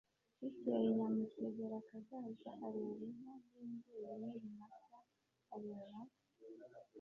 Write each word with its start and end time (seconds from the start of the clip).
Bukeye 0.39 0.87
Nyamutegerakazaza 0.97 2.49
areba 2.65 3.01
inka 3.07 3.33
z 3.45 3.47
imbyeyi 3.63 4.15
n 4.21 4.23
ibimasa 4.37 4.97
areba 5.55 5.99